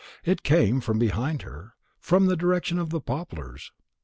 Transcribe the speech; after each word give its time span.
It 0.25 0.41
came 0.41 0.81
from 0.81 0.97
behind 0.97 1.43
her, 1.43 1.75
from 1.99 2.25
the 2.25 2.35
direction 2.35 2.79
of 2.79 2.89
the 2.89 3.01
poplars. 3.01 3.71